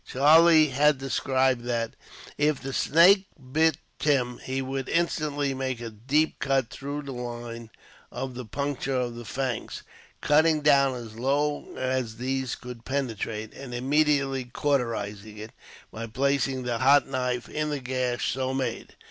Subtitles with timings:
[0.03, 1.95] Charlie had decided that,
[2.35, 7.69] if the snake bit Tim, he would instantly make a deep cut through the line
[8.11, 9.83] of the puncture of the fangs,
[10.19, 15.51] cutting down as low as these could penetrate, and immediately cauterize it,
[15.91, 18.95] by placing the hot knife in the gash so made.